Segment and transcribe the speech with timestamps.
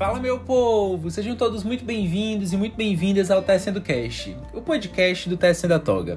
[0.00, 5.28] Fala meu povo, sejam todos muito bem-vindos e muito bem-vindas ao Tecendo Cast, o podcast
[5.28, 6.16] do Tecendo a Toga.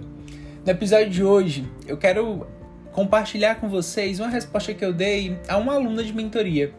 [0.65, 2.47] No episódio de hoje, eu quero
[2.93, 6.73] compartilhar com vocês uma resposta que eu dei a uma aluna de mentoria.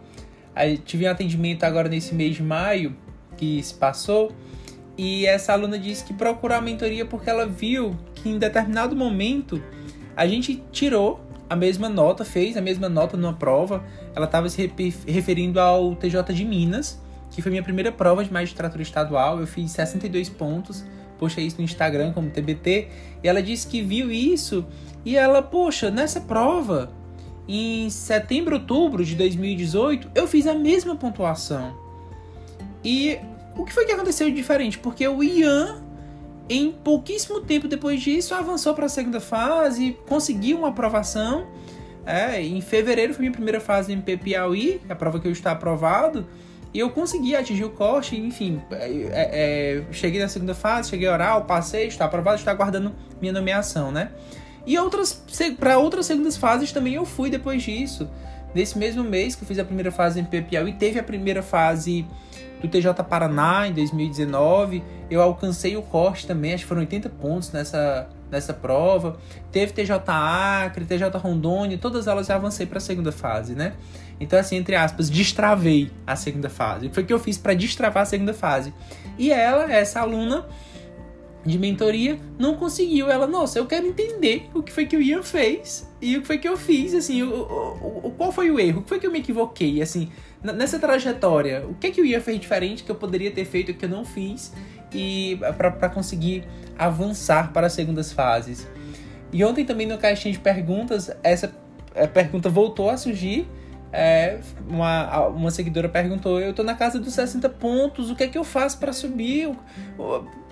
[0.57, 2.97] Eu tive um atendimento agora nesse mês de maio
[3.37, 4.33] que se passou
[4.97, 9.63] e essa aluna disse que procurou a mentoria porque ela viu que em determinado momento
[10.17, 13.85] a gente tirou a mesma nota, fez a mesma nota numa prova.
[14.15, 14.73] Ela estava se
[15.07, 17.01] referindo ao TJ de Minas,
[17.35, 19.41] que foi minha primeira prova de magistratura estadual.
[19.41, 20.85] Eu fiz 62 pontos,
[21.19, 22.89] postei isso no Instagram como TBT.
[23.23, 24.65] E ela disse que viu isso
[25.05, 26.93] e ela, poxa, nessa prova,
[27.49, 31.77] em setembro, outubro de 2018, eu fiz a mesma pontuação.
[32.83, 33.19] E
[33.57, 34.79] o que foi que aconteceu de diferente?
[34.79, 35.85] Porque o Ian
[36.49, 41.47] em pouquíssimo tempo depois disso, avançou para a segunda fase, conseguiu uma aprovação.
[42.07, 46.27] É, em fevereiro foi minha primeira fase em Piauí, a prova que eu estou aprovado.
[46.75, 51.09] E eu consegui atingir o corte, enfim, é, é, é cheguei na segunda fase, cheguei
[51.09, 54.11] oral, passei, está aprovado, está aguardando minha nomeação, né?
[54.67, 55.23] E outras
[55.59, 58.09] para outras segundas fases também eu fui depois disso.
[58.55, 62.05] Nesse mesmo mês que eu fiz a primeira fase em Piauí, teve a primeira fase
[62.61, 64.83] do TJ Paraná em 2019.
[65.11, 69.17] Eu alcancei o corte também, acho que foram 80 pontos nessa, nessa prova.
[69.53, 73.75] Teve TJ Acre, TJ Rondônia, todas elas eu avancei para a segunda fase, né?
[74.21, 76.87] Então, assim, entre aspas, destravei a segunda fase.
[76.87, 78.73] O que foi que eu fiz para destravar a segunda fase?
[79.19, 80.47] E ela, essa aluna
[81.45, 83.11] de mentoria, não conseguiu.
[83.11, 86.27] Ela, nossa, eu quero entender o que foi que o Ian fez e o que
[86.27, 88.99] foi que eu fiz, assim, o, o, o, qual foi o erro, o que foi
[88.99, 90.11] que eu me equivoquei, assim,
[90.43, 93.75] nessa trajetória, o que é que o Ian fez diferente que eu poderia ter feito
[93.75, 94.53] que eu não fiz
[94.93, 96.45] e para conseguir
[96.79, 98.67] avançar para as segundas fases.
[99.33, 101.53] E ontem também no caixinha de perguntas, essa
[101.95, 103.47] eh, pergunta voltou a surgir.
[103.97, 108.29] É, uma, uma seguidora perguntou: Eu tô na casa dos 60 pontos, o que é
[108.29, 109.57] que eu faço para subir?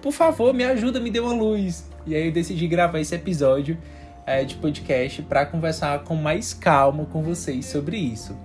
[0.00, 1.90] Por favor, me ajuda, me dê uma luz.
[2.06, 3.76] E aí eu decidi gravar esse episódio
[4.24, 8.36] é, de podcast para conversar com mais calma com vocês sobre isso.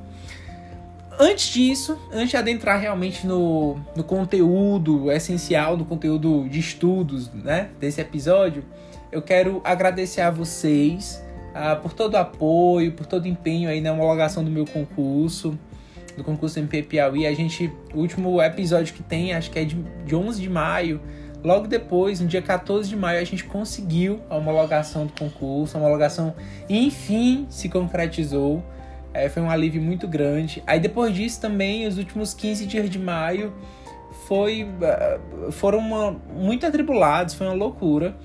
[1.20, 7.70] Antes disso, antes de adentrar realmente no, no conteúdo essencial, no conteúdo de estudos né,
[7.80, 8.66] desse episódio,
[9.12, 11.24] eu quero agradecer a vocês
[11.58, 15.58] uh, por todo o apoio, por todo o empenho aí na homologação do meu concurso,
[16.16, 17.26] do concurso MP Piauí.
[17.26, 19.76] A gente, o último episódio que tem, acho que é de,
[20.06, 21.02] de 11 de maio,
[21.44, 25.78] Logo depois, no dia 14 de maio, a gente conseguiu a homologação do concurso.
[25.78, 26.36] A homologação,
[26.68, 28.64] enfim, se concretizou.
[29.14, 30.64] É, foi um alívio muito grande.
[30.66, 33.54] Aí depois disso também, os últimos 15 dias de maio
[34.28, 35.20] foi, ah,
[35.52, 38.16] foram uma, muito atribulados, foi uma loucura.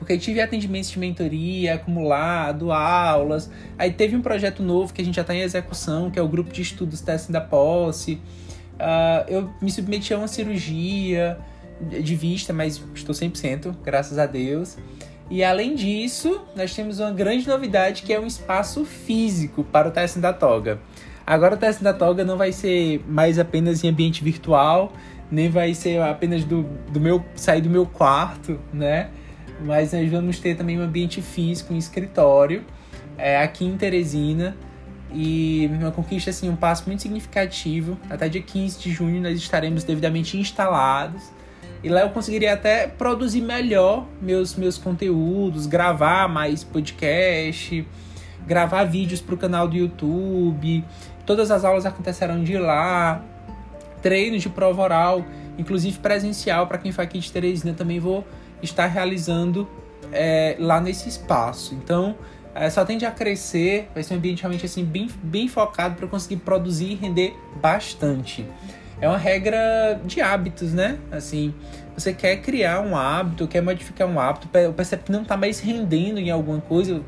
[0.00, 3.50] Porque tive atendimentos de mentoria, acumulado, aulas.
[3.78, 6.26] Aí teve um projeto novo que a gente já está em execução, que é o
[6.26, 8.14] grupo de estudos Testem da Posse.
[8.14, 11.38] Uh, eu me submeti a uma cirurgia
[12.02, 14.78] de vista, mas estou 100%, graças a Deus.
[15.30, 19.90] E além disso, nós temos uma grande novidade que é um espaço físico para o
[19.90, 20.80] Testing da Toga.
[21.26, 24.94] Agora o Testing da Toga não vai ser mais apenas em ambiente virtual,
[25.30, 29.10] nem vai ser apenas do, do meu sair do meu quarto, né?
[29.64, 32.64] Mas nós vamos ter também um ambiente físico, um escritório,
[33.16, 34.56] é, aqui em Teresina.
[35.12, 37.98] E uma conquista, assim, um passo muito significativo.
[38.08, 41.30] Até dia 15 de junho nós estaremos devidamente instalados
[41.82, 47.86] e lá eu conseguiria até produzir melhor meus, meus conteúdos, gravar mais podcast,
[48.46, 50.84] gravar vídeos para o canal do YouTube.
[51.24, 53.24] Todas as aulas acontecerão de lá.
[54.02, 55.24] Treinos de prova oral,
[55.58, 58.26] inclusive presencial, para quem for aqui de Teresina, também vou
[58.62, 59.68] estar realizando
[60.12, 61.74] é, lá nesse espaço.
[61.74, 62.16] Então,
[62.54, 66.06] é, só tende a crescer, vai ser um ambiente realmente assim, bem, bem focado para
[66.06, 68.46] conseguir produzir e render bastante
[69.00, 70.98] é uma regra de hábitos, né?
[71.10, 71.54] Assim,
[71.96, 76.18] você quer criar um hábito, quer modificar um hábito, percebe que não está mais rendendo
[76.18, 77.00] em alguma coisa.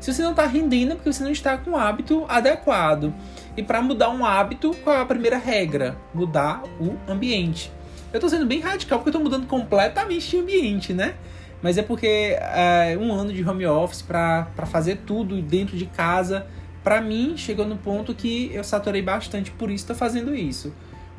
[0.00, 3.12] Se você não está rendendo, é porque você não está com o hábito adequado.
[3.56, 5.96] E para mudar um hábito, qual é a primeira regra?
[6.12, 7.70] Mudar o ambiente.
[8.14, 11.16] Eu estou sendo bem radical porque eu estou mudando completamente de ambiente, né?
[11.60, 16.46] Mas é porque é, um ano de home office para fazer tudo dentro de casa,
[16.84, 20.72] para mim, chegou no ponto que eu saturei bastante, por isso estou fazendo isso.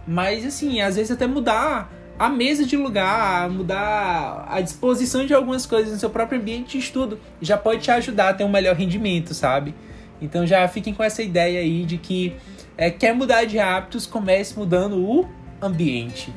[0.07, 5.65] Mas assim, às vezes até mudar a mesa de lugar, mudar a disposição de algumas
[5.65, 8.73] coisas no seu próprio ambiente de estudo, já pode te ajudar a ter um melhor
[8.73, 9.75] rendimento, sabe?
[10.21, 12.33] Então já fiquem com essa ideia aí de que
[12.77, 15.27] é, quer mudar de hábitos, comece mudando o
[15.61, 16.31] ambiente.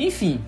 [0.00, 0.40] Enfim,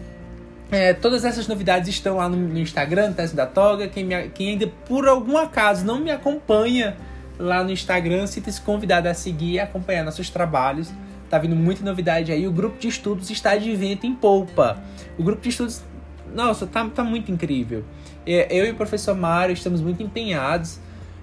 [0.71, 3.87] é, todas essas novidades estão lá no, no Instagram, Teste da Toga.
[3.87, 6.97] Quem, me, quem ainda por algum acaso não me acompanha
[7.39, 10.93] lá no Instagram, sinta-se convidado a seguir e acompanhar nossos trabalhos
[11.33, 12.47] tá vindo muita novidade aí.
[12.47, 14.83] O grupo de estudos está de vento em polpa.
[15.17, 15.83] O grupo de estudos,
[16.35, 17.83] nossa, tá, tá muito incrível.
[18.27, 20.79] Eu e o professor Mário estamos muito empenhados.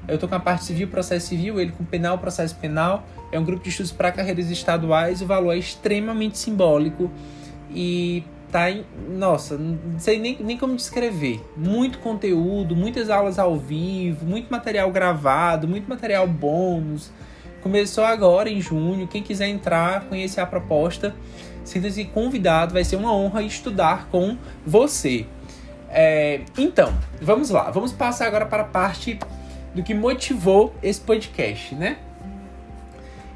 [0.07, 3.07] Eu tô com a parte civil, processo civil, ele com penal, processo penal.
[3.31, 5.21] É um grupo de estudos para carreiras estaduais.
[5.21, 7.11] O valor é extremamente simbólico
[7.71, 11.41] e tá em, nossa, não sei nem, nem como descrever.
[11.55, 17.11] Muito conteúdo, muitas aulas ao vivo, muito material gravado, muito material bônus.
[17.61, 19.07] Começou agora em junho.
[19.07, 21.15] Quem quiser entrar, conhecer a proposta,
[21.63, 22.73] sinta-se convidado.
[22.73, 25.25] Vai ser uma honra estudar com você.
[25.89, 27.69] É, então, vamos lá.
[27.71, 29.19] Vamos passar agora para a parte
[29.73, 31.97] do que motivou esse podcast, né?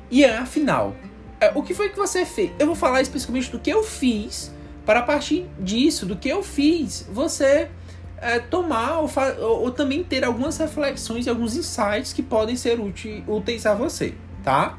[0.09, 1.12] E afinal, é,
[1.55, 2.51] o que foi que você fez?
[2.59, 4.53] Eu vou falar especificamente do que eu fiz
[4.85, 7.69] para a partir disso, do que eu fiz, você
[8.17, 9.09] é, tomar ou,
[9.39, 12.79] ou, ou, também ter algumas reflexões e alguns insights que podem ser
[13.27, 14.13] úteis, a você,
[14.43, 14.77] tá?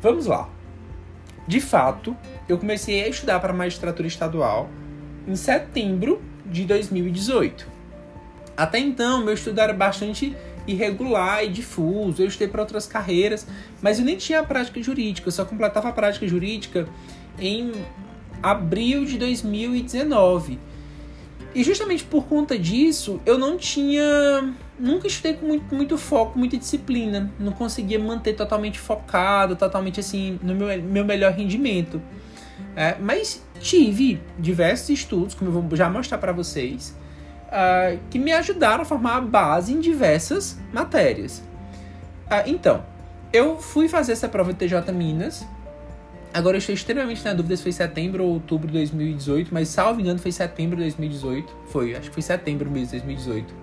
[0.00, 0.48] Vamos lá.
[1.46, 2.16] De fato,
[2.48, 4.68] eu comecei a estudar para magistratura estadual
[5.26, 7.68] em setembro de 2018.
[8.56, 12.22] Até então, meu estudo era bastante irregular e difuso.
[12.22, 13.46] Eu estudei para outras carreiras,
[13.80, 15.28] mas eu nem tinha a prática jurídica.
[15.28, 16.88] Eu só completava a prática jurídica
[17.38, 17.72] em
[18.42, 20.58] abril de 2019.
[21.54, 24.54] E justamente por conta disso, eu não tinha.
[24.78, 27.32] Nunca estudei com muito, muito foco, muita disciplina.
[27.38, 32.00] Não conseguia manter totalmente focado, totalmente assim, no meu, meu melhor rendimento.
[32.74, 36.94] É, mas tive diversos estudos, como eu vou já mostrar para vocês,
[37.46, 41.38] uh, que me ajudaram a formar a base em diversas matérias.
[42.26, 42.84] Uh, então,
[43.32, 45.46] eu fui fazer essa prova de TJ Minas
[46.36, 50.02] Agora eu estou extremamente na dúvida se foi setembro ou outubro de 2018, mas salvo
[50.02, 51.50] engano foi setembro de 2018.
[51.68, 53.54] Foi, acho que foi setembro mesmo de 2018.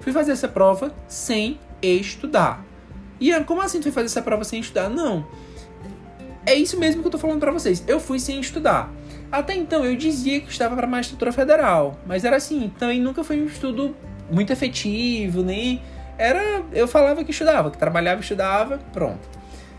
[0.00, 2.64] Fui fazer essa prova sem estudar.
[3.20, 4.88] Ian, como assim tu foi fazer essa prova sem estudar?
[4.88, 5.26] Não.
[6.46, 7.84] É isso mesmo que eu tô falando para vocês.
[7.86, 8.90] Eu fui sem estudar.
[9.30, 13.40] Até então eu dizia que estava para magistratura federal, mas era assim, também nunca foi
[13.40, 13.96] um estudo
[14.30, 15.82] muito efetivo, nem
[16.16, 19.28] era, eu falava que estudava, que trabalhava, estudava, pronto.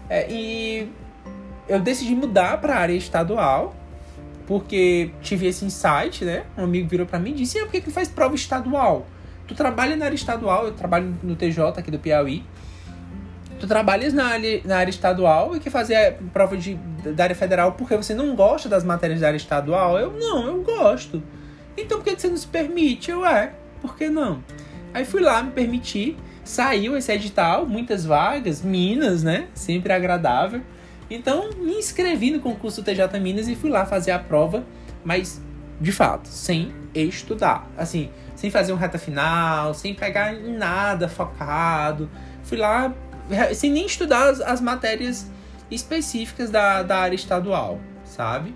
[0.10, 0.90] É, e
[1.68, 3.76] eu decidi mudar para a área estadual,
[4.46, 6.44] porque tive esse insight, né?
[6.58, 9.08] Um amigo virou para mim e disse: por que, que faz prova estadual?
[9.48, 12.44] Tu trabalha na área estadual, eu trabalho no TJ aqui do Piauí.
[13.60, 16.76] Tu trabalhas na área, na área estadual e quer fazer prova de,
[17.16, 19.98] da área federal porque você não gosta das matérias da área estadual?
[19.98, 21.24] Eu, não, eu gosto.
[21.78, 23.12] Então por que, que você não se permite?
[23.12, 24.44] Eu, é, por que não?
[24.94, 29.48] Aí fui lá, me permiti, saiu esse edital, muitas vagas, Minas, né?
[29.54, 30.62] Sempre agradável.
[31.10, 34.64] Então, me inscrevi no concurso TJ Minas e fui lá fazer a prova,
[35.04, 35.42] mas
[35.80, 37.70] de fato, sem estudar.
[37.78, 42.10] Assim, sem fazer um reta final, sem pegar em nada focado.
[42.44, 42.94] Fui lá
[43.54, 45.30] sem nem estudar as, as matérias
[45.70, 48.56] específicas da, da área estadual, sabe?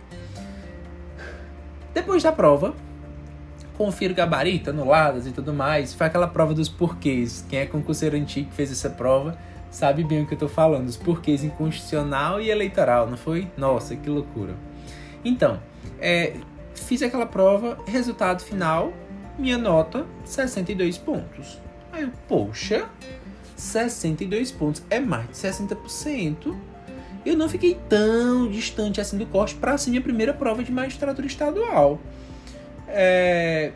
[1.93, 2.75] Depois da prova,
[3.77, 5.93] confiro gabarito, anuladas e tudo mais.
[5.93, 7.45] Foi aquela prova dos porquês.
[7.49, 9.37] Quem é concurseiro antigo que fez essa prova
[9.71, 13.47] sabe bem o que eu tô falando, os porquês inconstitucional e eleitoral, não foi?
[13.55, 14.55] Nossa, que loucura.
[15.23, 15.59] Então,
[15.99, 16.33] é,
[16.73, 18.93] fiz aquela prova, resultado final,
[19.37, 21.59] minha nota, 62 pontos.
[21.91, 22.87] Aí eu, poxa,
[23.61, 26.55] 62 pontos é mais de 60%.
[27.25, 31.27] Eu não fiquei tão distante assim do corte para ser minha primeira prova de magistratura
[31.27, 31.99] estadual.
[32.87, 33.71] É,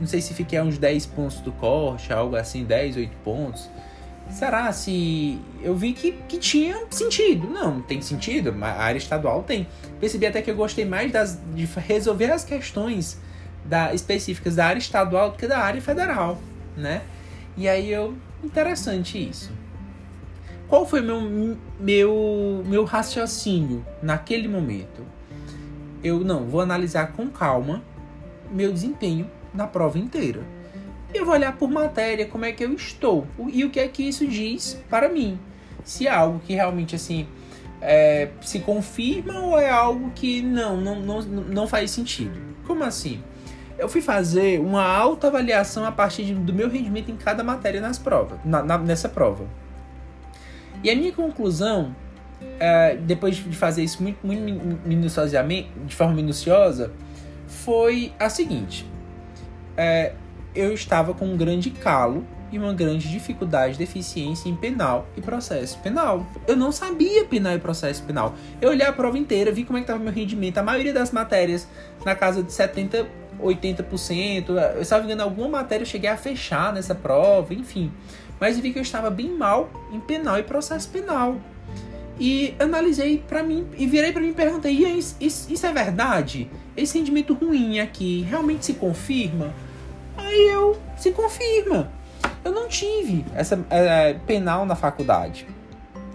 [0.00, 3.68] não sei se fiquei a uns 10 pontos do corte, algo assim, 10, 8 pontos
[4.30, 7.48] será se eu vi que, que tinha sentido?
[7.48, 9.66] Não, tem sentido, a área estadual tem.
[10.00, 13.18] Percebi até que eu gostei mais das, de resolver as questões
[13.64, 16.38] da, específicas da área estadual do que da área federal,
[16.76, 17.02] né?
[17.56, 19.50] E aí eu interessante isso.
[20.68, 25.04] Qual foi meu meu meu raciocínio naquele momento?
[26.02, 27.82] Eu não vou analisar com calma
[28.50, 30.58] meu desempenho na prova inteira
[31.12, 34.02] eu vou olhar por matéria como é que eu estou e o que é que
[34.02, 35.38] isso diz para mim.
[35.84, 37.26] Se é algo que realmente assim
[37.80, 42.38] é, se confirma ou é algo que não, não, não, não faz sentido.
[42.66, 43.22] Como assim?
[43.78, 47.98] Eu fui fazer uma autoavaliação a partir de, do meu rendimento em cada matéria nas
[47.98, 49.44] provas, na, na, nessa prova.
[50.82, 51.94] E a minha conclusão,
[52.58, 54.42] é, depois de fazer isso muito, muito
[54.86, 56.92] minuciosamente, de forma minuciosa,
[57.46, 58.84] foi a seguinte.
[59.76, 60.12] É,
[60.54, 65.78] eu estava com um grande calo e uma grande dificuldade, deficiência em penal e processo
[65.78, 66.26] penal.
[66.46, 68.34] Eu não sabia penal e processo penal.
[68.60, 70.58] Eu olhei a prova inteira, vi como é que estava meu rendimento.
[70.58, 71.68] A maioria das matérias
[72.04, 73.06] na casa de 70,
[73.40, 74.48] 80%.
[74.74, 77.92] Eu estava vendo alguma matéria, eu cheguei a fechar nessa prova, enfim.
[78.40, 81.36] Mas vi que eu estava bem mal em penal e processo penal.
[82.20, 86.50] E analisei para mim e virei para mim e perguntei: e isso, isso é verdade?
[86.76, 89.52] Esse sentimento ruim aqui realmente se confirma?
[90.16, 91.90] Aí eu se confirma.
[92.44, 95.46] Eu não tive essa é, penal na faculdade.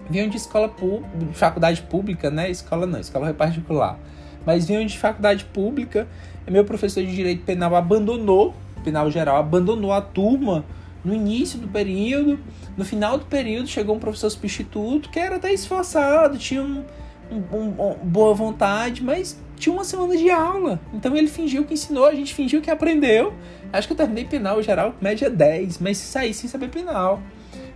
[0.08, 2.50] Vinham de escola pública, faculdade pública, né?
[2.50, 3.98] Escola não, escola particular.
[4.46, 6.06] Mas vinham de faculdade pública.
[6.48, 10.64] Meu professor de direito penal abandonou, penal geral, abandonou a turma
[11.04, 12.38] no início do período.
[12.76, 16.84] No final do período chegou um professor substituto que era até esforçado, tinha um,
[17.30, 20.80] um, um, boa vontade, mas tinha uma semana de aula.
[20.92, 23.34] Então ele fingiu que ensinou, a gente fingiu que aprendeu.
[23.72, 27.22] Acho que eu terminei penal geral, média 10, mas saí sem saber penal.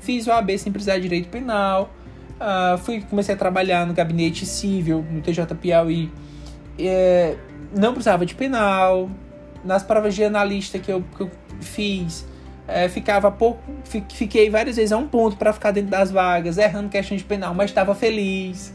[0.00, 1.92] Fiz o AB sem precisar de direito penal.
[2.38, 6.10] Uh, fui, comecei a trabalhar no gabinete civil, no TJ Piauí.
[6.78, 7.36] É,
[7.76, 9.10] não precisava de penal.
[9.64, 11.30] Nas provas de analista que eu, que eu
[11.60, 12.26] fiz,
[12.66, 13.62] é, ficava pouco.
[13.84, 17.54] Fiquei várias vezes a um ponto para ficar dentro das vagas, errando questão de penal,
[17.54, 18.72] mas estava feliz.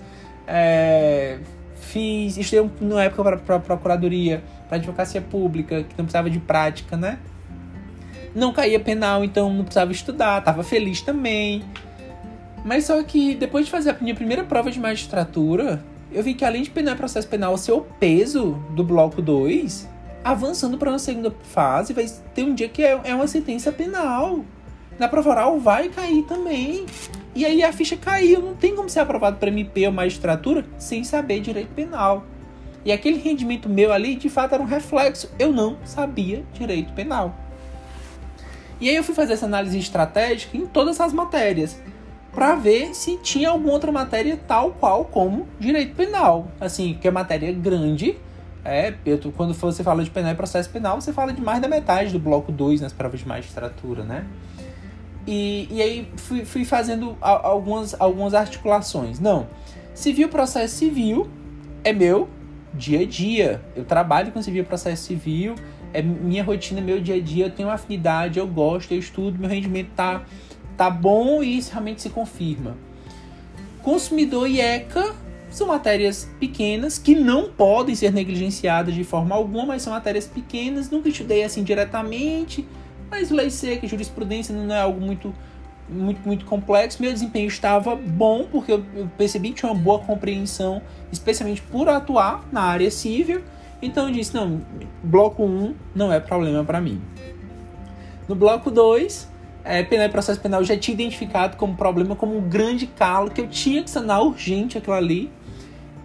[0.48, 1.40] É,
[1.76, 2.38] fiz.
[2.38, 7.20] Estudei na época para procuradoria, para advocacia pública, que não precisava de prática, né?
[8.36, 11.64] Não caía penal, então não precisava estudar, estava feliz também.
[12.66, 15.84] Mas só que depois de fazer a minha primeira prova de magistratura,
[16.14, 19.90] eu vi que além de penal e processo penal o peso do bloco 2,
[20.24, 24.46] avançando para uma segunda fase, vai ter um dia que é, é uma sentença penal.
[25.00, 26.86] Na prova oral vai cair também.
[27.36, 31.04] E aí a ficha caiu, não tem como ser aprovado para MP ou magistratura sem
[31.04, 32.26] saber direito penal.
[32.86, 35.30] E aquele rendimento meu ali, de fato, era um reflexo.
[35.40, 37.36] Eu não sabia direito penal.
[38.80, 41.80] E aí eu fui fazer essa análise estratégica em todas as matérias
[42.34, 46.48] para ver se tinha alguma outra matéria tal qual como direito penal.
[46.60, 48.18] Assim, que é matéria grande.
[48.66, 51.68] É, eu, quando você fala de penal e processo penal, você fala de mais da
[51.68, 54.26] metade do bloco 2 nas provas de magistratura, né?
[55.28, 59.20] E, e aí fui, fui fazendo algumas, algumas articulações.
[59.20, 59.48] Não,
[59.94, 61.30] civil processo civil
[61.84, 62.30] é meu
[62.74, 63.62] dia a dia.
[63.76, 65.56] Eu trabalho com civil processo civil,
[65.94, 69.50] é minha rotina, meu dia a dia, eu tenho afinidade, eu gosto, eu estudo, meu
[69.50, 70.24] rendimento tá
[70.78, 72.76] tá bom e isso realmente se confirma.
[73.82, 75.16] Consumidor e ECA
[75.50, 80.90] são matérias pequenas que não podem ser negligenciadas de forma alguma, mas são matérias pequenas,
[80.90, 82.68] nunca estudei assim diretamente,
[83.12, 85.34] mas lei seca, jurisprudência não é algo muito
[85.88, 87.02] muito, muito complexo.
[87.02, 88.84] Meu desempenho estava bom, porque eu,
[89.18, 93.42] percebi que tinha uma boa compreensão, especialmente por atuar na área civil.
[93.82, 94.62] Então eu disse: não,
[95.04, 97.02] bloco 1 não é problema para mim.
[98.28, 99.30] No bloco 2,
[99.64, 103.40] é, penal e processo penal já tinha identificado como problema, como um grande calo que
[103.40, 105.32] eu tinha que sanar urgente aquilo ali.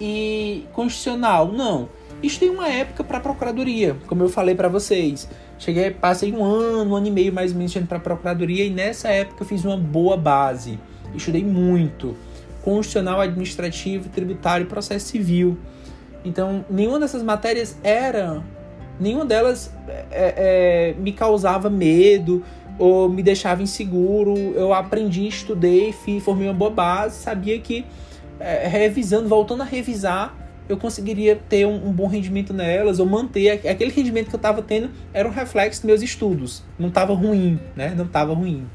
[0.01, 1.89] E constitucional, não.
[2.23, 5.29] Isso tem uma época para procuradoria, como eu falei para vocês.
[5.59, 8.71] Cheguei, passei um ano, um ano e meio mais ou menos indo para procuradoria e
[8.71, 10.79] nessa época eu fiz uma boa base.
[11.15, 12.17] Estudei muito.
[12.63, 15.59] Constitucional, administrativo, tributário processo civil.
[16.25, 18.43] Então, nenhuma dessas matérias era.
[19.01, 19.73] Nenhuma delas
[20.11, 20.35] é,
[20.91, 22.45] é, me causava medo
[22.79, 24.37] ou me deixava inseguro.
[24.55, 27.85] Eu aprendi, estudei, fiz, formei uma boa base, sabia que
[28.41, 30.35] é, revisando, voltando a revisar,
[30.69, 34.63] eu conseguiria ter um, um, bom rendimento nelas, ou manter aquele rendimento que eu estava
[34.63, 36.63] tendo era um reflexo dos meus estudos.
[36.79, 37.95] Não estava ruim, né?
[37.97, 38.67] Não estava ruim.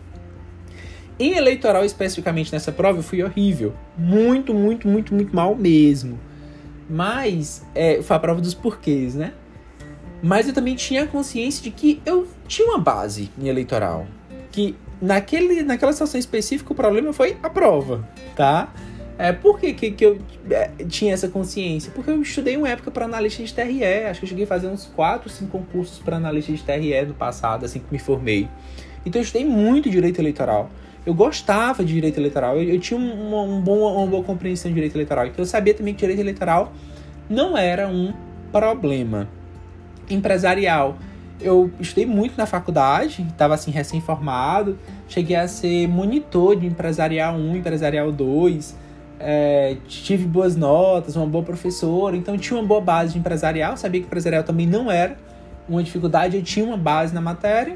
[1.19, 3.74] Em eleitoral, especificamente nessa prova, eu fui horrível.
[3.95, 6.19] Muito, muito, muito, muito mal mesmo.
[6.89, 9.33] Mas é, foi a prova dos porquês, né?
[10.22, 14.06] Mas eu também tinha consciência de que eu tinha uma base em eleitoral.
[14.52, 18.72] Que naquele, naquela situação específica o problema foi a prova, tá?
[19.18, 20.20] É, por que, que, que eu
[20.50, 21.92] é, tinha essa consciência?
[21.94, 23.84] Porque eu estudei uma época para analista de TRE.
[23.84, 27.14] Acho que eu cheguei a fazer uns 4, 5 concursos para analista de TRE no
[27.14, 28.48] passado, assim que me formei.
[29.06, 30.70] Então eu estudei muito direito eleitoral.
[31.06, 32.58] Eu gostava de direito eleitoral.
[32.58, 35.28] Eu, eu tinha uma, um bom, uma boa compreensão de direito eleitoral.
[35.28, 36.74] Então eu sabia também que direito eleitoral
[37.30, 38.14] não era um
[38.52, 39.30] problema
[40.10, 40.98] empresarial.
[41.42, 44.78] Eu estudei muito na faculdade, estava assim recém-formado,
[45.10, 48.75] cheguei a ser monitor de empresarial 1, empresarial 2,
[49.20, 54.02] é, tive boas notas, uma boa professora, então tinha uma boa base de empresarial, sabia
[54.02, 55.18] que empresarial também não era
[55.68, 57.75] uma dificuldade, eu tinha uma base na matéria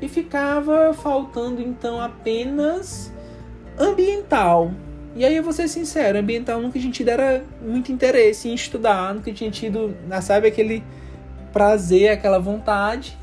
[0.00, 3.12] e ficava faltando então apenas
[3.78, 4.72] ambiental.
[5.14, 9.14] E aí eu vou ser sincero, ambiental nunca tinha tido era muito interesse em estudar,
[9.14, 10.82] nunca tinha tido, sabe, aquele
[11.52, 13.16] prazer, aquela vontade.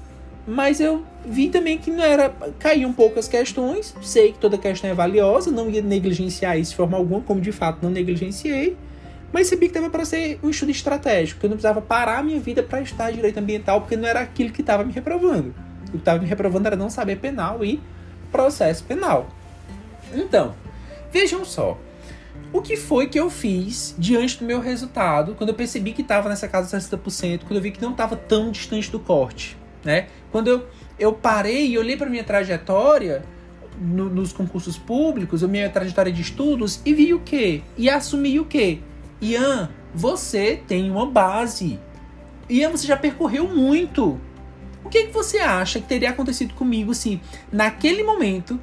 [0.47, 2.33] Mas eu vi também que não era.
[2.57, 3.95] Caíam poucas questões.
[4.01, 7.51] Sei que toda questão é valiosa, não ia negligenciar isso de forma alguma, como de
[7.51, 8.75] fato não negligenciei.
[9.31, 12.23] Mas sabia que estava para ser um estudo estratégico, que eu não precisava parar a
[12.23, 15.53] minha vida para estudar direito ambiental, porque não era aquilo que estava me reprovando.
[15.87, 17.79] O que estava me reprovando era não saber penal e
[18.31, 19.29] processo penal.
[20.13, 20.55] Então,
[21.11, 21.77] vejam só.
[22.51, 26.29] O que foi que eu fiz diante do meu resultado, quando eu percebi que estava
[26.29, 30.07] nessa casa de 60%, quando eu vi que não estava tão distante do corte, né?
[30.31, 33.23] Quando eu, eu parei e olhei para minha trajetória
[33.79, 37.61] no, nos concursos públicos, a minha trajetória de estudos, e vi o quê?
[37.77, 38.79] E assumi o quê?
[39.21, 41.79] Ian, você tem uma base.
[42.49, 44.19] Ian, você já percorreu muito.
[44.83, 48.59] O que, que você acha que teria acontecido comigo se, naquele momento,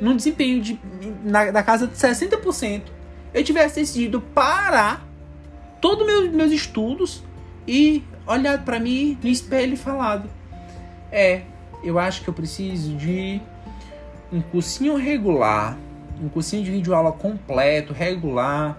[0.00, 0.78] num desempenho de,
[1.22, 2.82] na, na casa de 60%,
[3.34, 5.06] eu tivesse decidido parar
[5.80, 7.22] todos meus, meus estudos
[7.66, 10.28] e olhado para mim no espelho e falado:
[11.10, 11.42] É,
[11.82, 13.40] eu acho que eu preciso de
[14.32, 15.76] um cursinho regular,
[16.20, 18.78] um cursinho de videoaula completo, regular,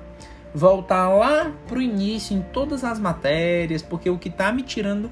[0.54, 5.12] voltar lá pro início em todas as matérias, porque o que tá me tirando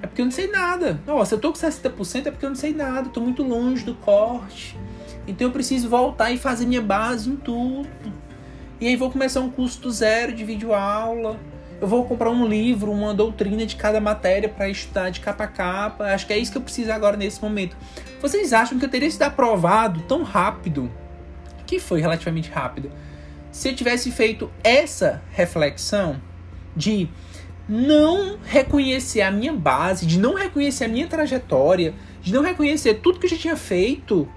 [0.00, 1.00] é porque eu não sei nada.
[1.06, 3.84] Ó, se eu tô com 60% é porque eu não sei nada, tô muito longe
[3.84, 4.76] do corte.
[5.26, 7.88] Então eu preciso voltar e fazer minha base em tudo.
[8.80, 11.38] E aí vou começar um custo zero de videoaula.
[11.80, 15.48] Eu vou comprar um livro, uma doutrina de cada matéria para estudar de capa a
[15.48, 16.04] capa.
[16.06, 17.76] Acho que é isso que eu preciso agora nesse momento.
[18.20, 20.90] Vocês acham que eu teria sido aprovado tão rápido?
[21.66, 22.90] Que foi relativamente rápido.
[23.50, 26.20] Se eu tivesse feito essa reflexão
[26.76, 27.08] de
[27.68, 33.18] não reconhecer a minha base, de não reconhecer a minha trajetória, de não reconhecer tudo
[33.18, 34.28] que eu já tinha feito,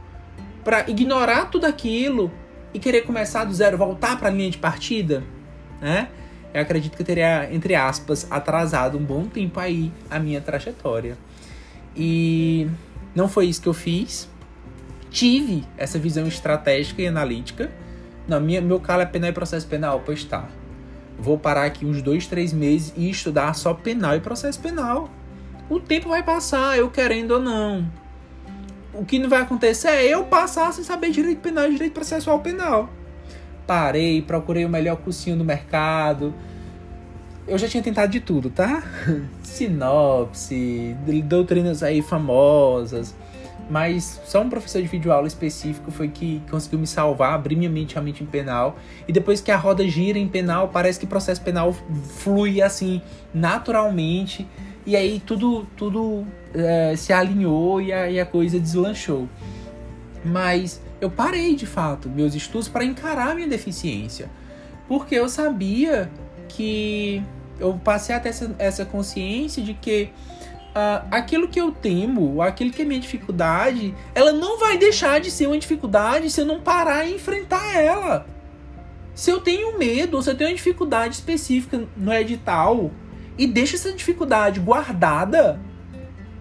[0.66, 2.32] para ignorar tudo aquilo
[2.74, 5.24] e querer começar do zero, voltar para a linha de partida,
[5.80, 6.10] né?
[6.52, 11.18] Eu acredito que eu teria, entre aspas, atrasado um bom tempo aí a minha trajetória.
[11.96, 12.68] E
[13.14, 14.28] não foi isso que eu fiz.
[15.12, 17.72] Tive essa visão estratégica e analítica.
[18.28, 20.02] Não, minha, meu calo é penal e processo penal?
[20.04, 20.48] Pois tá.
[21.20, 25.10] Vou parar aqui uns dois, três meses e estudar só penal e processo penal.
[25.70, 27.86] O tempo vai passar, eu querendo ou não
[28.96, 32.40] o que não vai acontecer é eu passar sem saber direito penal e direito processual
[32.40, 32.90] penal.
[33.68, 36.34] Parei, procurei o melhor cursinho no mercado.
[37.48, 38.84] Eu já tinha tentado de tudo, tá?
[39.44, 43.16] Sinopse, doutrinas aí famosas.
[43.70, 47.94] Mas só um professor de videoaula específico foi que conseguiu me salvar, abrir minha mente
[47.94, 48.78] realmente em penal.
[49.08, 51.74] E depois que a roda gira em penal, parece que o processo penal
[52.20, 53.02] flui assim,
[53.34, 54.48] naturalmente.
[54.86, 59.28] E aí tudo, tudo é, se alinhou e a, e a coisa deslanchou.
[60.24, 64.30] Mas eu parei de fato meus estudos para encarar minha deficiência.
[64.88, 66.10] Porque eu sabia
[66.48, 67.22] que
[67.60, 70.10] eu passei até essa, essa consciência de que
[70.76, 75.32] uh, aquilo que eu temo, aquilo que é minha dificuldade, ela não vai deixar de
[75.32, 78.28] ser uma dificuldade se eu não parar e enfrentar ela.
[79.16, 82.92] Se eu tenho medo, ou se eu tenho uma dificuldade específica no edital,
[83.38, 85.60] e deixa essa dificuldade guardada,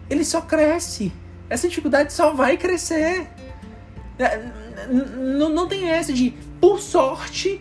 [0.09, 1.13] ele só cresce.
[1.49, 3.29] Essa dificuldade só vai crescer.
[4.19, 4.41] É,
[4.89, 6.31] não, não tem essa de,
[6.61, 7.61] por sorte,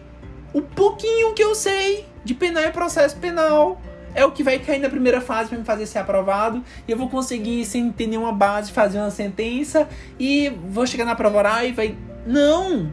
[0.54, 3.82] o pouquinho que eu sei de penal e processo penal
[4.16, 6.64] é o que vai cair na primeira fase para me fazer ser aprovado.
[6.88, 9.88] E eu vou conseguir, sem ter nenhuma base, fazer uma sentença
[10.20, 11.98] e vou chegar na prova oral e vai.
[12.26, 12.92] Não!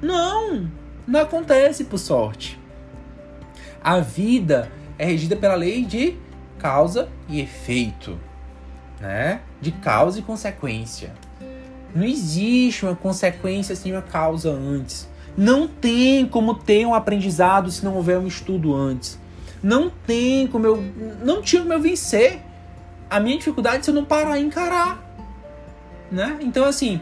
[0.00, 0.70] Não!
[1.06, 2.58] Não acontece por sorte.
[3.82, 6.16] A vida é regida pela lei de
[6.58, 8.18] causa e efeito,
[9.00, 9.40] né?
[9.60, 11.12] De causa e consequência.
[11.94, 15.08] Não existe uma consequência sem uma causa antes.
[15.36, 19.18] Não tem como ter um aprendizado se não houver um estudo antes.
[19.62, 20.82] Não tem como eu.
[21.24, 22.40] Não tinha como eu vencer
[23.08, 25.04] a minha dificuldade se eu não parar e encarar.
[26.10, 26.38] Né?
[26.40, 27.00] Então, assim,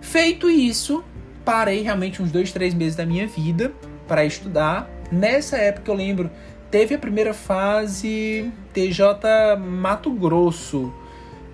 [0.00, 1.04] feito isso,
[1.44, 3.72] parei realmente uns dois, três meses da minha vida
[4.06, 4.88] para estudar.
[5.10, 6.30] Nessa época eu lembro
[6.70, 10.92] Teve a primeira fase TJ Mato Grosso.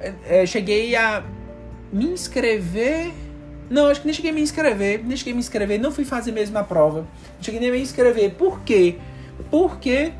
[0.01, 1.23] É, é, cheguei a
[1.93, 3.13] me inscrever.
[3.71, 5.05] Não, acho que nem cheguei a me inscrever.
[5.05, 5.81] Nem cheguei a me inscrever.
[5.81, 7.01] Não fui fazer mesmo a prova.
[7.37, 8.33] Não cheguei nem a me inscrever.
[8.33, 8.97] Por quê?
[9.53, 10.13] Porque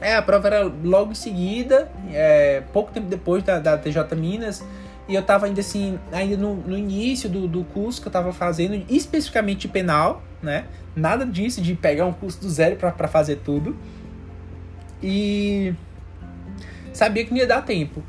[0.00, 4.64] é, a prova era logo em seguida, é, pouco tempo depois da, da TJ Minas.
[5.06, 8.32] E eu tava ainda assim, ainda no, no início do, do curso que eu tava
[8.32, 10.64] fazendo, especificamente de penal, né?
[10.96, 13.76] Nada disso de pegar um curso do zero para fazer tudo
[15.02, 15.74] e
[16.92, 18.02] sabia que não ia dar tempo.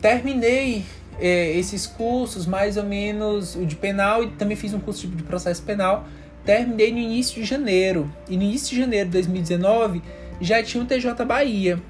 [0.00, 0.84] Terminei
[1.20, 5.22] é, esses cursos, mais ou menos o de penal, e também fiz um curso de
[5.22, 6.06] processo penal.
[6.44, 8.10] Terminei no início de janeiro.
[8.28, 10.02] E no início de janeiro de 2019
[10.40, 11.80] já tinha o TJ Bahia.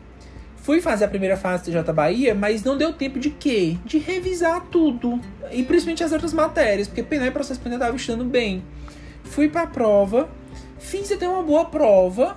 [0.57, 3.77] Fui fazer a primeira fase do TJ Bahia, mas não deu tempo de quê?
[3.85, 5.19] De revisar tudo.
[5.51, 8.63] E principalmente as outras matérias, porque penal e processo penal estava estudando bem.
[9.25, 10.29] Fui para a prova,
[10.79, 12.37] fiz até uma boa prova,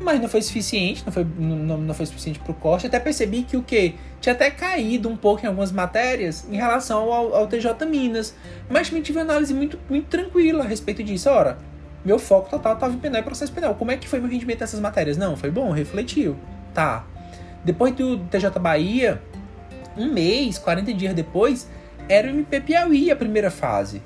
[0.00, 2.86] mas não foi suficiente, não foi, não, não foi suficiente para o corte.
[2.86, 7.12] Até percebi que o que tinha até caído um pouco em algumas matérias em relação
[7.12, 8.34] ao, ao TJ Minas,
[8.68, 11.30] mas também tive uma análise muito, muito tranquila a respeito disso.
[11.30, 11.58] Ora,
[12.04, 13.74] meu foco total estava em penal e processo penal.
[13.74, 15.16] Como é que foi meu rendimento nessas matérias?
[15.16, 16.36] Não, foi bom, refletiu.
[16.72, 17.04] Tá.
[17.64, 19.20] Depois do TJ Bahia,
[19.96, 21.68] um mês, 40 dias depois,
[22.08, 24.00] era o MP Piauí a primeira fase.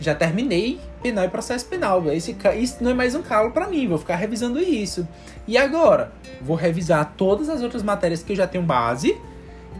[0.00, 2.04] Já terminei penal e processo penal.
[2.12, 5.06] Esse, isso não é mais um calo para mim, vou ficar revisando isso.
[5.46, 6.12] E agora?
[6.42, 9.16] Vou revisar todas as outras matérias que eu já tenho base.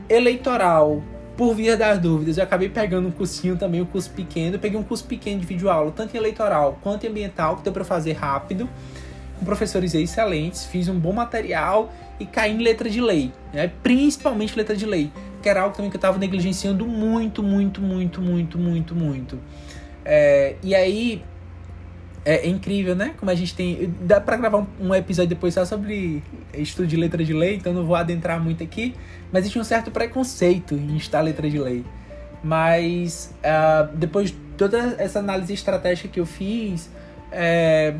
[0.09, 1.02] Eleitoral,
[1.37, 4.59] por via das dúvidas, eu acabei pegando um cursinho também, um curso pequeno.
[4.59, 7.85] peguei um curso pequeno de videoaula, tanto em eleitoral quanto em ambiental, que deu para
[7.85, 8.68] fazer rápido,
[9.38, 10.64] com professores excelentes.
[10.64, 13.70] Fiz um bom material e caí em letra de lei, né?
[13.83, 18.22] principalmente letra de lei, que era algo também que eu estava negligenciando muito, muito, muito,
[18.22, 19.38] muito, muito, muito.
[20.09, 21.25] É, e aí
[22.25, 23.14] é, é, incrível, né?
[23.19, 23.92] Como a gente tem.
[24.01, 26.23] Dá pra gravar um, um, episódio depois só sobre
[26.55, 28.95] estudo de letra de lei, então não vou adentrar muito aqui.
[29.33, 31.85] Mas existe um certo preconceito em estar letra de lei.
[32.42, 36.88] Mas uh, depois de toda essa análise estratégica que eu fiz,
[37.33, 37.95] é,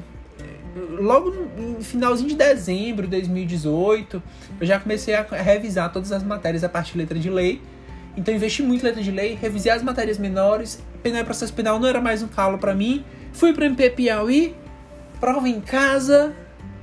[1.01, 4.23] logo no finalzinho de dezembro de 2018,
[4.61, 7.61] eu já comecei a revisar todas as matérias a partir de letra de lei.
[8.17, 11.79] Então investi muito em letra de lei, revisei as matérias menores, penal e processo penal
[11.79, 13.05] não era mais um calo para mim.
[13.33, 14.57] Fui para MP Piauí,
[15.21, 16.35] prova em casa,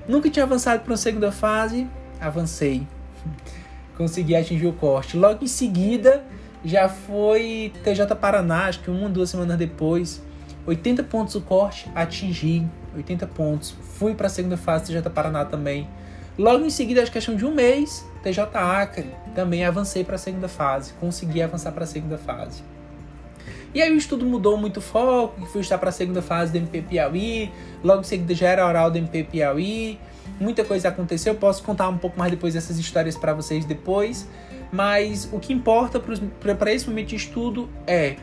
[0.07, 1.89] nunca tinha avançado para uma segunda fase,
[2.21, 2.87] avancei.
[3.97, 5.17] Consegui atingir o corte.
[5.17, 6.23] Logo em seguida,
[6.63, 10.23] já foi TJ Paraná, acho que uma, duas semanas depois.
[10.65, 13.75] 80 pontos o corte, atingi 80 pontos.
[13.97, 15.89] Fui para a segunda fase TJ Paraná também.
[16.37, 20.17] Logo em seguida, acho que questão de um mês, TJ Acre, também avancei para a
[20.17, 22.63] segunda fase, consegui avançar para a segunda fase.
[23.73, 26.57] E aí o estudo mudou muito o foco, fui estar para a segunda fase do
[26.57, 27.51] MP Piauí,
[27.83, 29.99] logo em seguida já era oral do MP Piauí,
[30.39, 34.27] muita coisa aconteceu, posso contar um pouco mais depois dessas histórias para vocês depois,
[34.71, 38.17] mas o que importa para esse momento de estudo é,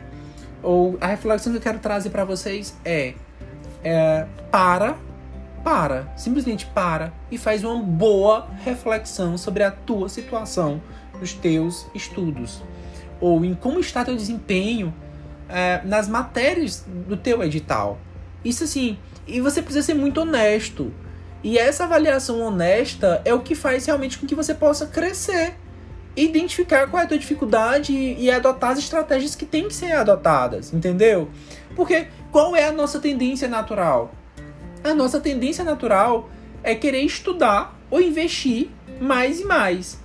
[0.63, 3.13] ou a reflexão que eu quero trazer para vocês é,
[3.83, 4.95] é para
[5.63, 10.81] para, simplesmente para e faz uma boa reflexão sobre a tua situação
[11.19, 12.63] nos teus estudos
[13.19, 14.91] ou em como está teu desempenho
[15.51, 17.99] é, nas matérias do teu edital.
[18.43, 20.93] Isso assim, e você precisa ser muito honesto.
[21.43, 25.55] E essa avaliação honesta é o que faz realmente com que você possa crescer,
[26.15, 29.93] identificar qual é a tua dificuldade e, e adotar as estratégias que têm que ser
[29.93, 31.29] adotadas, entendeu?
[31.75, 34.13] Porque qual é a nossa tendência natural?
[34.83, 36.29] a nossa tendência natural
[36.63, 39.99] é querer estudar ou investir mais e mais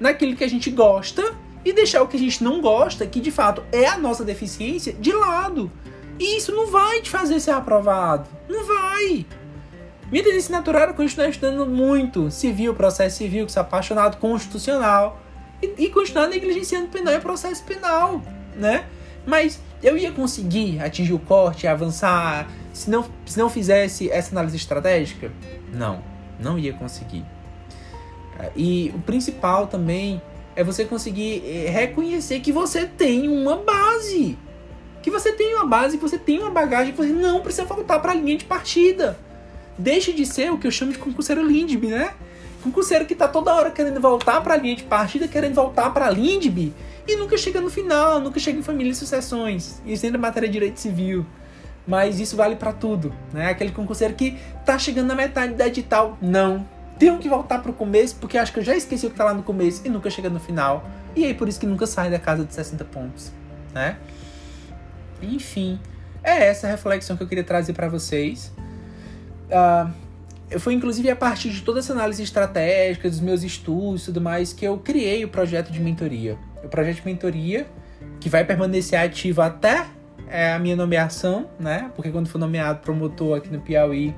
[0.00, 1.34] naquilo que a gente gosta
[1.66, 4.92] e deixar o que a gente não gosta, que de fato é a nossa deficiência,
[4.92, 5.68] de lado.
[6.16, 8.28] E isso não vai te fazer ser aprovado.
[8.48, 9.26] Não vai.
[10.08, 15.20] Minha tendência natural era continuar estudando muito civil, processo civil, que sou apaixonado constitucional.
[15.60, 18.22] E, e continuar negligenciando penal e processo penal,
[18.54, 18.86] né?
[19.26, 24.56] Mas eu ia conseguir atingir o corte, avançar, se não, se não fizesse essa análise
[24.56, 25.32] estratégica?
[25.74, 26.00] Não,
[26.38, 27.24] não ia conseguir.
[28.54, 30.22] E o principal também
[30.56, 34.36] é você conseguir eh, reconhecer que você tem uma base.
[35.02, 38.00] Que você tem uma base, que você tem uma bagagem, que você não precisa voltar
[38.00, 39.16] para a linha de partida.
[39.78, 42.14] Deixe de ser o que eu chamo de concurseiro Lindby, né?
[42.64, 46.06] Concurseiro que tá toda hora querendo voltar para a linha de partida, querendo voltar para
[46.06, 46.74] a Lindby
[47.06, 49.80] e nunca chega no final, nunca chega em família e sucessões.
[49.86, 51.24] Isso dentro da matéria de direito civil
[51.86, 53.50] mas isso vale para tudo, né?
[53.50, 56.66] Aquele concurseiro que tá chegando na metade da edital, não.
[56.98, 59.34] Tenho que voltar pro começo porque acho que eu já esqueci o que tá lá
[59.34, 60.88] no começo e nunca chega no final.
[61.14, 63.32] E aí por isso que nunca sai da casa de 60 pontos,
[63.74, 63.98] né?
[65.22, 65.78] Enfim,
[66.22, 68.52] é essa reflexão que eu queria trazer para vocês.
[69.46, 74.20] Uh, foi inclusive a partir de toda essa análise estratégica, dos meus estudos e tudo
[74.20, 76.38] mais, que eu criei o projeto de mentoria.
[76.62, 77.66] O projeto de mentoria,
[78.20, 79.86] que vai permanecer ativo até
[80.28, 81.90] é a minha nomeação, né?
[81.94, 84.14] Porque quando for nomeado promotor aqui no Piauí,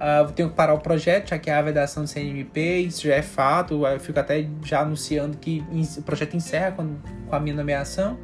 [0.00, 3.14] uh, tenho que parar o projeto, já que é a vedação do CNMP, isso já
[3.14, 3.86] é fato.
[3.86, 5.62] Eu fico até já anunciando que
[5.98, 6.96] o projeto encerra com,
[7.28, 8.18] com a minha nomeação.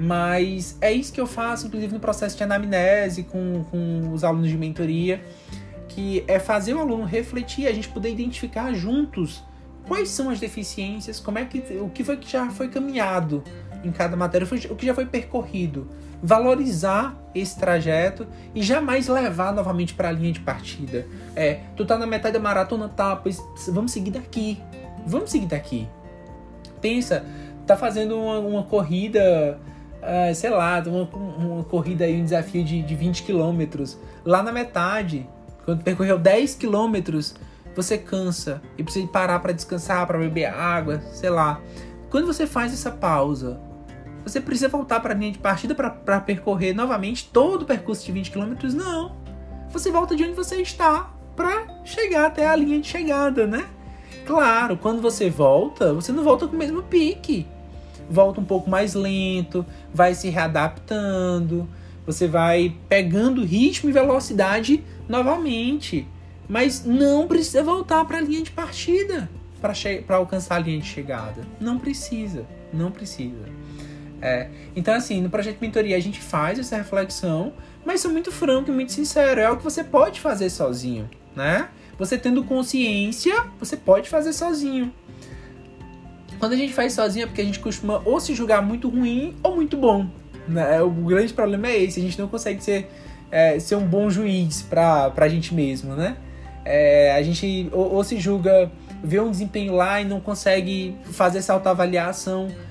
[0.00, 4.48] Mas é isso que eu faço, inclusive no processo de anamnese com, com os alunos
[4.48, 5.20] de mentoria,
[5.88, 9.42] que é fazer o aluno refletir, a gente poder identificar juntos
[9.88, 13.42] quais são as deficiências, como é que o que foi que já foi caminhado
[13.82, 15.88] em cada matéria, o que já foi percorrido
[16.22, 21.06] valorizar esse trajeto e jamais levar novamente para a linha de partida.
[21.36, 24.60] É, tu tá na metade da maratona, tá, pois vamos seguir daqui.
[25.06, 25.88] Vamos seguir daqui.
[26.80, 27.24] Pensa,
[27.66, 29.58] tá fazendo uma, uma corrida,
[30.02, 33.98] uh, sei lá, uma, uma corrida aí, um desafio de, de 20 quilômetros.
[34.24, 35.28] Lá na metade,
[35.64, 37.34] quando percorreu 10 quilômetros,
[37.74, 41.60] você cansa e precisa parar para descansar, para beber água, sei lá.
[42.10, 43.60] Quando você faz essa pausa,
[44.28, 48.12] você precisa voltar para a linha de partida para percorrer novamente todo o percurso de
[48.12, 48.54] 20 km?
[48.74, 49.16] Não.
[49.70, 53.66] você volta de onde você está para chegar até a linha de chegada, né?
[54.26, 57.46] Claro, quando você volta, você não volta com o mesmo pique.
[58.10, 61.68] Volta um pouco mais lento, vai se readaptando,
[62.06, 66.06] você vai pegando ritmo e velocidade novamente.
[66.48, 69.28] Mas não precisa voltar para a linha de partida
[69.60, 71.42] para alcançar a linha de chegada.
[71.60, 73.44] Não precisa, não precisa.
[74.20, 77.52] É, então, assim, no projeto Mentoria a gente faz essa reflexão,
[77.84, 79.40] mas sou muito franco e muito sincero.
[79.40, 81.68] É algo que você pode fazer sozinho, né?
[81.98, 84.92] Você tendo consciência, você pode fazer sozinho.
[86.38, 89.36] Quando a gente faz sozinho é porque a gente costuma ou se julgar muito ruim
[89.42, 90.06] ou muito bom.
[90.46, 90.80] Né?
[90.80, 92.88] O grande problema é esse, a gente não consegue ser,
[93.30, 96.16] é, ser um bom juiz pra, pra gente mesmo, né?
[96.64, 98.70] É, a gente ou, ou, se julga,
[99.02, 102.67] vê um desempenho lá e não consegue fazer essa autoavaliação é,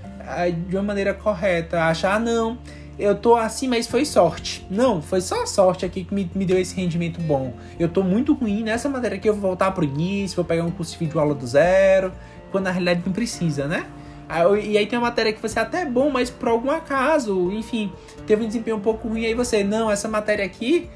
[0.67, 1.83] de uma maneira correta.
[1.83, 2.57] Achar, ah, não,
[2.97, 4.65] eu tô assim, mas foi sorte.
[4.69, 7.53] Não, foi só a sorte aqui que me, me deu esse rendimento bom.
[7.79, 10.71] Eu tô muito ruim nessa matéria aqui, eu vou voltar pro início, vou pegar um
[10.71, 12.11] curso de vídeo aula do zero,
[12.51, 13.85] quando na realidade não precisa, né?
[14.61, 17.91] E aí tem uma matéria que você é até bom, mas por algum acaso, enfim,
[18.25, 20.89] teve um desempenho um pouco ruim, aí você, não, essa matéria aqui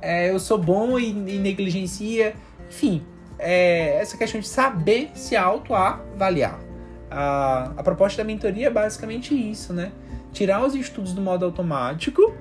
[0.00, 2.34] é, eu sou bom e, e negligencia.
[2.68, 3.02] Enfim,
[3.38, 6.58] é, essa questão de saber se autoavaliar.
[7.10, 9.92] A, a proposta da mentoria é basicamente isso, né?
[10.32, 12.34] Tirar os estudos do modo automático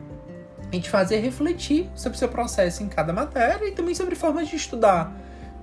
[0.72, 4.48] e te fazer refletir sobre o seu processo em cada matéria e também sobre formas
[4.48, 5.16] de estudar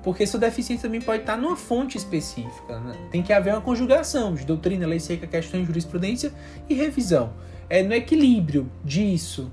[0.05, 2.79] porque sua deficiência também pode estar numa fonte específica.
[2.79, 2.95] Né?
[3.11, 6.31] Tem que haver uma conjugação de doutrina, lei seca, questões, jurisprudência
[6.69, 7.33] e revisão.
[7.71, 9.51] É no equilíbrio disso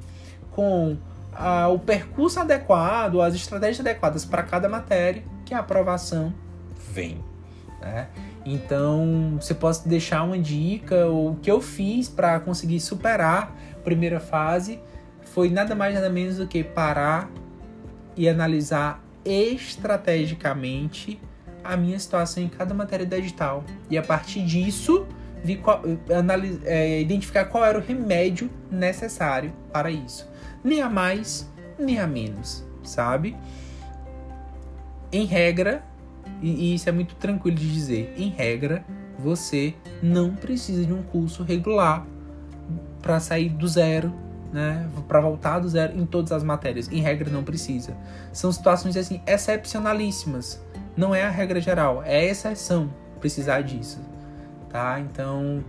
[0.52, 0.98] com
[1.32, 6.34] ah, o percurso adequado, as estratégias adequadas para cada matéria que a aprovação
[6.92, 7.24] vem.
[7.80, 8.10] Né?
[8.46, 14.20] Então, você pode deixar uma dica, o que eu fiz para conseguir superar a primeira
[14.20, 14.80] fase
[15.26, 17.30] foi nada mais nada menos do que parar
[18.18, 21.20] e analisar estrategicamente
[21.64, 23.64] a minha situação em cada matéria da edital.
[23.90, 25.06] E a partir disso,
[25.44, 25.82] vi qual,
[26.16, 30.28] analis, é, identificar qual era o remédio necessário para isso.
[30.64, 33.36] Nem a mais, nem a menos, sabe?
[35.12, 35.84] Em regra,
[36.42, 38.84] e, e isso é muito tranquilo de dizer, em regra,
[39.18, 42.06] você não precisa de um curso regular
[43.02, 44.14] para sair do zero
[44.52, 46.92] né, para voltar do zero em todas as matérias.
[46.92, 47.96] Em regra, não precisa.
[48.34, 50.62] São situações assim excepcionalíssimas.
[50.96, 54.02] Não é a regra geral, é a exceção precisar disso,
[54.70, 55.00] tá?
[55.00, 55.64] Então,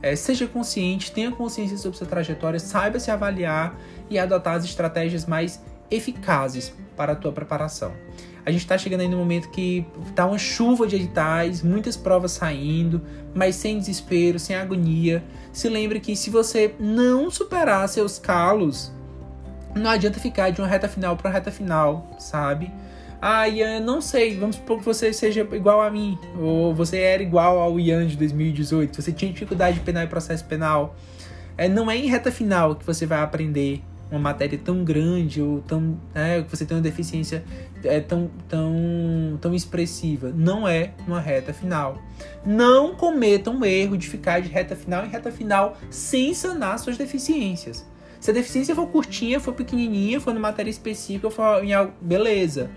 [0.00, 3.74] é, seja consciente, tenha consciência sobre sua trajetória, saiba se avaliar
[4.08, 7.92] e adotar as estratégias mais eficazes para a tua preparação.
[8.50, 12.32] A gente está chegando aí no momento que tá uma chuva de editais, muitas provas
[12.32, 13.00] saindo,
[13.32, 15.22] mas sem desespero, sem agonia.
[15.52, 18.90] Se lembre que se você não superar seus calos,
[19.72, 22.72] não adianta ficar de uma reta final para reta final, sabe?
[23.22, 27.22] Ah, Ian, não sei, vamos supor que você seja igual a mim, ou você era
[27.22, 30.96] igual ao Ian de 2018, você tinha dificuldade de penal e processo penal.
[31.56, 35.60] É, não é em reta final que você vai aprender uma matéria tão grande ou
[35.60, 37.44] tão né, que você tem uma deficiência
[37.84, 40.32] é, tão, tão, tão expressiva.
[40.34, 41.98] Não é uma reta final.
[42.44, 46.98] Não cometam um erro de ficar de reta final em reta final sem sanar suas
[46.98, 47.86] deficiências.
[48.20, 52.70] Se a deficiência for curtinha, for pequenininha, for numa matéria específica, for em algo, beleza.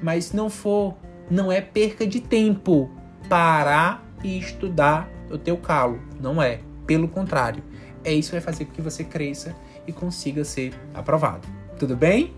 [0.00, 0.94] Mas se não for,
[1.30, 2.90] não é perca de tempo
[3.28, 6.00] parar e estudar o teu calo.
[6.20, 6.60] Não é.
[6.86, 7.62] Pelo contrário,
[8.04, 11.48] é isso que vai fazer com que você cresça e consiga ser aprovado.
[11.78, 12.34] Tudo bem?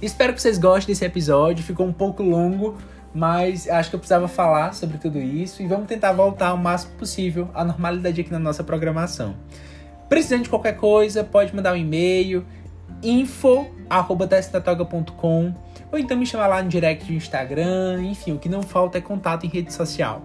[0.00, 1.64] Espero que vocês gostem desse episódio.
[1.64, 2.76] Ficou um pouco longo,
[3.14, 6.92] mas acho que eu precisava falar sobre tudo isso e vamos tentar voltar o máximo
[6.94, 9.34] possível à normalidade aqui na nossa programação.
[10.08, 12.44] Precisando de qualquer coisa, pode mandar um e-mail
[13.02, 15.54] info@testdatoga.com
[15.90, 19.00] ou então me chamar lá no direct do Instagram, enfim, o que não falta é
[19.00, 20.22] contato em rede social.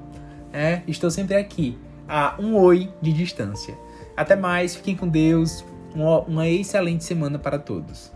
[0.52, 3.78] É, estou sempre aqui, a um oi de distância.
[4.18, 5.64] Até mais, fiquem com Deus,
[5.96, 8.12] uma excelente semana para todos.